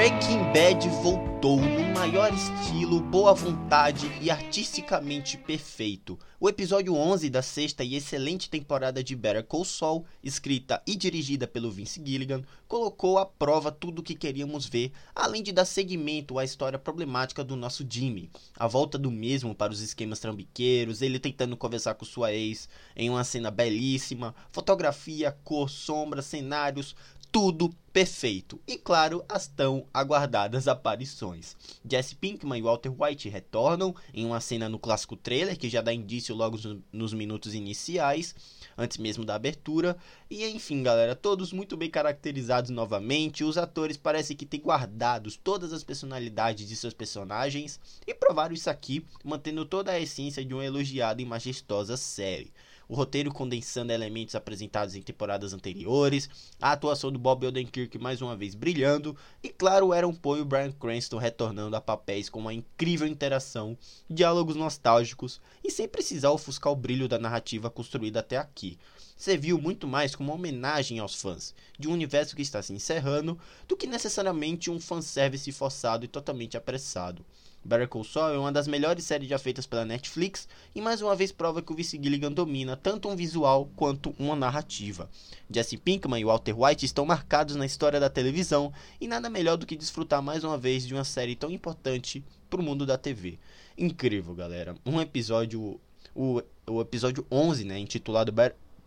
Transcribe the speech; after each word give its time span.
Breaking 0.00 0.44
Bad 0.54 0.88
voltou 1.02 1.60
no 1.60 1.92
maior 1.92 2.32
estilo, 2.32 3.00
boa 3.00 3.34
vontade 3.34 4.10
e 4.22 4.30
artisticamente 4.30 5.36
perfeito. 5.36 6.18
O 6.40 6.48
episódio 6.48 6.94
11 6.94 7.28
da 7.28 7.42
sexta 7.42 7.84
e 7.84 7.94
excelente 7.94 8.48
temporada 8.48 9.04
de 9.04 9.14
Better 9.14 9.44
Call 9.44 9.62
Saul, 9.62 10.06
escrita 10.24 10.82
e 10.86 10.96
dirigida 10.96 11.46
pelo 11.46 11.70
Vince 11.70 12.00
Gilligan, 12.02 12.42
colocou 12.66 13.18
à 13.18 13.26
prova 13.26 13.70
tudo 13.70 13.98
o 13.98 14.02
que 14.02 14.14
queríamos 14.14 14.64
ver, 14.64 14.90
além 15.14 15.42
de 15.42 15.52
dar 15.52 15.66
seguimento 15.66 16.38
à 16.38 16.44
história 16.44 16.78
problemática 16.78 17.44
do 17.44 17.54
nosso 17.54 17.84
Jimmy. 17.86 18.30
A 18.56 18.66
volta 18.66 18.96
do 18.96 19.10
mesmo 19.10 19.54
para 19.54 19.70
os 19.70 19.82
esquemas 19.82 20.18
trambiqueiros, 20.18 21.02
ele 21.02 21.18
tentando 21.18 21.58
conversar 21.58 21.92
com 21.92 22.06
sua 22.06 22.32
ex 22.32 22.70
em 22.96 23.10
uma 23.10 23.22
cena 23.22 23.50
belíssima, 23.50 24.34
fotografia, 24.50 25.36
cor, 25.44 25.68
sombra, 25.68 26.22
cenários, 26.22 26.96
tudo 27.32 27.70
perfeito. 27.92 28.60
E 28.66 28.76
claro, 28.76 29.24
as 29.28 29.46
tão 29.46 29.86
aguardadas 29.92 30.68
aparições. 30.68 31.56
Jesse 31.88 32.14
Pinkman 32.14 32.58
e 32.58 32.62
Walter 32.62 32.92
White 32.96 33.28
retornam 33.28 33.94
em 34.14 34.24
uma 34.24 34.40
cena 34.40 34.68
no 34.68 34.78
clássico 34.78 35.16
trailer 35.16 35.58
que 35.58 35.68
já 35.68 35.80
dá 35.80 35.92
indício 35.92 36.34
logo 36.34 36.58
nos 36.92 37.12
minutos 37.12 37.54
iniciais, 37.54 38.34
antes 38.76 38.98
mesmo 38.98 39.24
da 39.24 39.34
abertura. 39.34 39.96
E 40.28 40.44
enfim, 40.46 40.82
galera, 40.82 41.16
todos 41.16 41.52
muito 41.52 41.76
bem 41.76 41.90
caracterizados 41.90 42.70
novamente. 42.70 43.44
Os 43.44 43.58
atores 43.58 43.96
parecem 43.96 44.36
que 44.36 44.46
têm 44.46 44.60
guardados 44.60 45.36
todas 45.36 45.72
as 45.72 45.84
personalidades 45.84 46.68
de 46.68 46.76
seus 46.76 46.94
personagens 46.94 47.80
e 48.06 48.14
provaram 48.14 48.54
isso 48.54 48.70
aqui, 48.70 49.04
mantendo 49.24 49.64
toda 49.64 49.92
a 49.92 50.00
essência 50.00 50.44
de 50.44 50.54
uma 50.54 50.64
elogiada 50.64 51.20
e 51.20 51.24
majestosa 51.24 51.96
série 51.96 52.52
o 52.90 52.94
roteiro 52.96 53.32
condensando 53.32 53.92
elementos 53.92 54.34
apresentados 54.34 54.96
em 54.96 55.00
temporadas 55.00 55.52
anteriores, 55.52 56.28
a 56.60 56.72
atuação 56.72 57.12
do 57.12 57.20
Bob 57.20 57.46
Odenkirk 57.46 57.96
mais 57.98 58.20
uma 58.20 58.36
vez 58.36 58.56
brilhando, 58.56 59.16
e 59.40 59.48
claro, 59.48 59.86
o 59.86 59.92
Aaron 59.92 60.12
Paul 60.12 60.38
e 60.38 60.40
o 60.40 60.44
Bryan 60.44 60.72
Cranston 60.72 61.16
retornando 61.18 61.76
a 61.76 61.80
papéis 61.80 62.28
com 62.28 62.40
uma 62.40 62.52
incrível 62.52 63.06
interação, 63.06 63.78
diálogos 64.10 64.56
nostálgicos 64.56 65.40
e 65.62 65.70
sem 65.70 65.86
precisar 65.86 66.32
ofuscar 66.32 66.72
o 66.72 66.76
brilho 66.76 67.06
da 67.06 67.16
narrativa 67.16 67.70
construída 67.70 68.18
até 68.18 68.36
aqui 68.36 68.76
serviu 69.20 69.60
muito 69.60 69.86
mais 69.86 70.16
como 70.16 70.30
uma 70.30 70.38
homenagem 70.38 70.98
aos 70.98 71.14
fãs 71.14 71.54
de 71.78 71.86
um 71.86 71.92
universo 71.92 72.34
que 72.34 72.40
está 72.40 72.62
se 72.62 72.72
encerrando 72.72 73.38
do 73.68 73.76
que 73.76 73.86
necessariamente 73.86 74.70
um 74.70 74.80
fanservice 74.80 75.52
forçado 75.52 76.06
e 76.06 76.08
totalmente 76.08 76.56
apressado. 76.56 77.22
Better 77.62 77.88
Call 77.88 78.04
Saul 78.04 78.34
é 78.34 78.38
uma 78.38 78.50
das 78.50 78.66
melhores 78.66 79.04
séries 79.04 79.28
já 79.28 79.38
feitas 79.38 79.66
pela 79.66 79.84
Netflix 79.84 80.48
e 80.74 80.80
mais 80.80 81.02
uma 81.02 81.14
vez 81.14 81.30
prova 81.30 81.60
que 81.60 81.70
o 81.70 81.76
Vince 81.76 82.00
Gilligan 82.02 82.32
domina 82.32 82.74
tanto 82.74 83.08
um 83.08 83.14
visual 83.14 83.70
quanto 83.76 84.14
uma 84.18 84.34
narrativa. 84.34 85.10
Jesse 85.50 85.76
Pinkman 85.76 86.20
e 86.20 86.24
Walter 86.24 86.58
White 86.58 86.86
estão 86.86 87.04
marcados 87.04 87.56
na 87.56 87.66
história 87.66 88.00
da 88.00 88.08
televisão 88.08 88.72
e 88.98 89.06
nada 89.06 89.28
melhor 89.28 89.56
do 89.56 89.66
que 89.66 89.76
desfrutar 89.76 90.22
mais 90.22 90.42
uma 90.42 90.56
vez 90.56 90.86
de 90.86 90.94
uma 90.94 91.04
série 91.04 91.36
tão 91.36 91.50
importante 91.50 92.24
para 92.48 92.60
o 92.60 92.64
mundo 92.64 92.86
da 92.86 92.96
TV. 92.96 93.38
Incrível, 93.76 94.34
galera. 94.34 94.74
Um 94.86 94.98
episódio, 94.98 95.78
o, 96.14 96.42
o 96.66 96.80
episódio 96.80 97.26
11, 97.30 97.64
né, 97.64 97.78
intitulado 97.78 98.34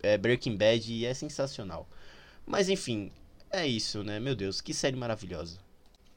é, 0.02 0.18
Breaking 0.18 0.56
Bad, 0.56 1.06
é 1.06 1.14
sensacional. 1.14 1.88
Mas 2.44 2.68
enfim, 2.68 3.12
é 3.50 3.66
isso, 3.66 4.02
né? 4.02 4.18
Meu 4.18 4.34
Deus, 4.34 4.60
que 4.60 4.74
série 4.74 4.96
maravilhosa 4.96 5.63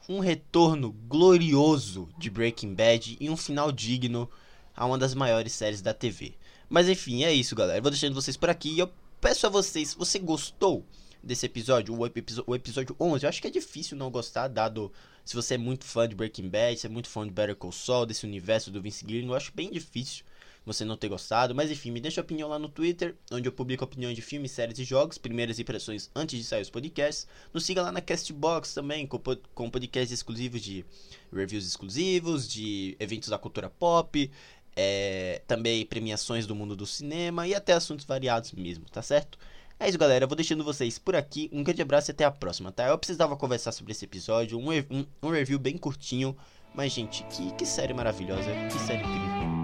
um 0.08 0.20
retorno 0.20 0.92
glorioso 0.92 2.08
de 2.18 2.30
Breaking 2.30 2.74
Bad 2.74 3.18
e 3.20 3.30
um 3.30 3.38
final 3.38 3.72
digno 3.72 4.30
a 4.76 4.86
uma 4.86 4.98
das 4.98 5.14
maiores 5.14 5.54
séries 5.54 5.82
da 5.82 5.94
TV. 5.94 6.34
Mas 6.70 6.88
enfim, 6.88 7.24
é 7.24 7.34
isso, 7.34 7.56
galera. 7.56 7.82
vou 7.82 7.92
deixando 7.92 8.14
vocês 8.14 8.38
por 8.38 8.50
aqui 8.50 8.70
e 8.70 8.80
eu 8.80 8.90
peço 9.20 9.48
a 9.48 9.50
vocês, 9.50 9.94
você 9.94 10.20
gostou 10.20 10.86
desse 11.22 11.46
episódio, 11.46 11.98
o, 11.98 12.06
episódio, 12.06 12.44
o 12.48 12.56
episódio 12.56 12.96
11? 13.00 13.26
Eu 13.26 13.30
acho 13.30 13.42
que 13.42 13.48
é 13.48 13.52
difícil 13.52 13.98
não 13.98 14.10
gostar, 14.10 14.48
dado 14.48 14.92
se 15.26 15.36
você 15.36 15.56
é 15.56 15.58
muito 15.58 15.84
fã 15.84 16.08
de 16.08 16.16
Breaking 16.16 16.48
Bad, 16.48 16.80
se 16.80 16.88
é 16.88 16.90
muito 16.90 17.10
fã 17.10 17.26
de 17.26 17.32
Better 17.32 17.56
Call 17.56 17.72
Saul, 17.72 18.06
desse 18.06 18.26
universo 18.26 18.72
do 18.72 18.82
Vince 18.82 19.06
Gilligan, 19.06 19.32
eu 19.32 19.36
acho 19.36 19.52
bem 19.54 19.70
difícil 19.70 20.24
você 20.68 20.84
não 20.84 20.98
ter 20.98 21.08
gostado. 21.08 21.56
Mas 21.56 21.72
enfim, 21.72 21.90
me 21.90 22.00
deixa 22.00 22.22
a 22.22 22.24
opinião 22.24 22.50
lá 22.50 22.60
no 22.60 22.68
Twitter, 22.70 23.16
onde 23.32 23.48
eu 23.48 23.52
publico 23.52 23.84
opiniões 23.84 24.16
de 24.16 24.22
filmes, 24.22 24.52
séries 24.52 24.78
e 24.78 24.84
jogos, 24.84 25.18
primeiras 25.18 25.58
impressões 25.58 26.12
antes 26.14 26.38
de 26.38 26.46
sair 26.46 26.62
os 26.62 26.70
podcasts. 26.70 27.26
Nos 27.54 27.66
siga 27.66 27.82
lá 27.82 27.92
na 27.92 28.02
Castbox 28.02 28.74
também, 28.74 29.08
com, 29.08 29.20
com 29.56 29.70
podcasts 29.70 30.12
exclusivos 30.12 30.62
de 30.62 30.86
reviews 31.34 31.66
exclusivos, 31.66 32.48
de 32.48 32.96
eventos 33.00 33.30
da 33.30 33.38
cultura 33.38 33.70
pop, 33.70 34.30
é, 34.76 35.42
também 35.48 35.86
premiações 35.86 36.46
do 36.46 36.54
mundo 36.54 36.76
do 36.76 36.86
cinema 36.86 37.48
e 37.48 37.56
até 37.56 37.74
assuntos 37.74 38.06
variados 38.06 38.52
mesmo, 38.52 38.86
tá 38.92 39.02
certo? 39.02 39.40
É 39.80 39.88
isso, 39.88 39.98
galera. 39.98 40.26
Eu 40.26 40.28
vou 40.28 40.36
deixando 40.36 40.64
vocês 40.64 41.00
por 41.00 41.16
aqui. 41.16 41.50
Um 41.54 41.64
grande 41.64 41.82
abraço 41.82 42.10
e 42.10 42.14
até 42.14 42.26
a 42.26 42.32
próxima, 42.32 42.72
tá? 42.72 42.88
Eu 42.88 42.98
precisava 42.98 43.38
conversar 43.38 43.72
sobre 43.72 43.92
esse 43.92 44.06
episódio, 44.06 44.60
um, 44.60 44.70
um, 44.70 45.06
um 45.22 45.30
review 45.30 45.60
bem 45.60 45.78
curtinho. 45.78 46.36
Mas, 46.74 46.92
gente, 46.92 47.24
que, 47.26 47.52
que 47.54 47.66
série 47.66 47.94
maravilhosa, 47.94 48.50
que 48.72 48.80
série 48.80 49.04
incrível. 49.04 49.57